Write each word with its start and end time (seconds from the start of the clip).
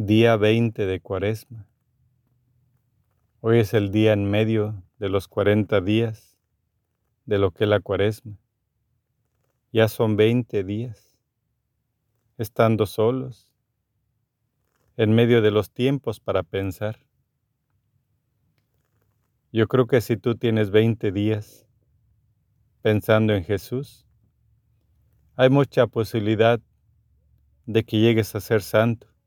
Día 0.00 0.36
20 0.36 0.86
de 0.86 1.00
Cuaresma. 1.00 1.66
Hoy 3.40 3.58
es 3.58 3.74
el 3.74 3.90
día 3.90 4.12
en 4.12 4.30
medio 4.30 4.84
de 5.00 5.08
los 5.08 5.26
40 5.26 5.80
días 5.80 6.38
de 7.26 7.38
lo 7.38 7.50
que 7.50 7.64
es 7.64 7.70
la 7.70 7.80
Cuaresma. 7.80 8.38
Ya 9.72 9.88
son 9.88 10.14
20 10.16 10.62
días, 10.62 11.18
estando 12.36 12.86
solos, 12.86 13.50
en 14.96 15.16
medio 15.16 15.42
de 15.42 15.50
los 15.50 15.72
tiempos 15.72 16.20
para 16.20 16.44
pensar. 16.44 17.00
Yo 19.50 19.66
creo 19.66 19.88
que 19.88 20.00
si 20.00 20.16
tú 20.16 20.36
tienes 20.36 20.70
20 20.70 21.10
días 21.10 21.66
pensando 22.82 23.34
en 23.34 23.42
Jesús, 23.42 24.06
hay 25.34 25.50
mucha 25.50 25.88
posibilidad 25.88 26.60
de 27.66 27.82
que 27.82 27.98
llegues 27.98 28.36
a 28.36 28.40
ser 28.40 28.62
santo 28.62 29.17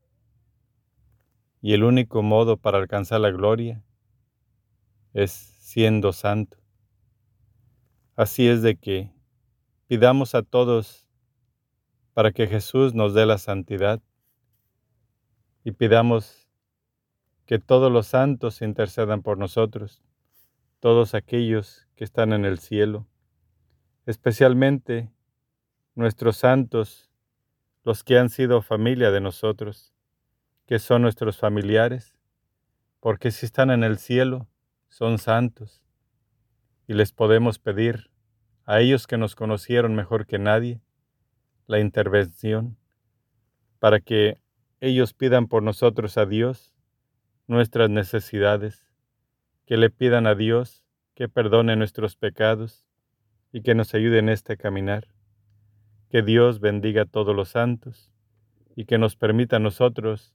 y 1.62 1.74
el 1.74 1.84
único 1.84 2.22
modo 2.24 2.56
para 2.56 2.78
alcanzar 2.78 3.20
la 3.20 3.30
gloria 3.30 3.84
es 5.14 5.30
siendo 5.30 6.12
santo. 6.12 6.58
Así 8.16 8.48
es 8.48 8.62
de 8.62 8.76
que 8.76 9.12
pidamos 9.86 10.34
a 10.34 10.42
todos 10.42 11.06
para 12.14 12.32
que 12.32 12.48
Jesús 12.48 12.94
nos 12.94 13.14
dé 13.14 13.26
la 13.26 13.38
santidad 13.38 14.02
y 15.62 15.70
pidamos 15.70 16.48
que 17.46 17.60
todos 17.60 17.92
los 17.92 18.08
santos 18.08 18.60
intercedan 18.60 19.22
por 19.22 19.38
nosotros, 19.38 20.02
todos 20.80 21.14
aquellos 21.14 21.86
que 21.94 22.02
están 22.02 22.32
en 22.32 22.44
el 22.44 22.58
cielo, 22.58 23.06
especialmente 24.04 25.12
nuestros 25.94 26.38
santos, 26.38 27.08
los 27.84 28.02
que 28.02 28.18
han 28.18 28.30
sido 28.30 28.62
familia 28.62 29.12
de 29.12 29.20
nosotros 29.20 29.91
que 30.72 30.78
son 30.78 31.02
nuestros 31.02 31.36
familiares, 31.36 32.16
porque 32.98 33.30
si 33.30 33.44
están 33.44 33.70
en 33.70 33.84
el 33.84 33.98
cielo, 33.98 34.48
son 34.88 35.18
santos, 35.18 35.82
y 36.86 36.94
les 36.94 37.12
podemos 37.12 37.58
pedir 37.58 38.10
a 38.64 38.80
ellos 38.80 39.06
que 39.06 39.18
nos 39.18 39.34
conocieron 39.34 39.94
mejor 39.94 40.24
que 40.24 40.38
nadie 40.38 40.80
la 41.66 41.78
intervención 41.78 42.78
para 43.80 44.00
que 44.00 44.38
ellos 44.80 45.12
pidan 45.12 45.46
por 45.46 45.62
nosotros 45.62 46.16
a 46.16 46.24
Dios 46.24 46.74
nuestras 47.46 47.90
necesidades, 47.90 48.86
que 49.66 49.76
le 49.76 49.90
pidan 49.90 50.26
a 50.26 50.34
Dios 50.34 50.86
que 51.14 51.28
perdone 51.28 51.76
nuestros 51.76 52.16
pecados 52.16 52.86
y 53.52 53.60
que 53.60 53.74
nos 53.74 53.92
ayude 53.92 54.20
en 54.20 54.30
este 54.30 54.56
caminar. 54.56 55.08
Que 56.08 56.22
Dios 56.22 56.60
bendiga 56.60 57.02
a 57.02 57.04
todos 57.04 57.36
los 57.36 57.50
santos 57.50 58.10
y 58.74 58.86
que 58.86 58.96
nos 58.96 59.16
permita 59.16 59.56
a 59.56 59.58
nosotros 59.58 60.34